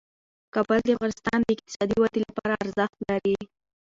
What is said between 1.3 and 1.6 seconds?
د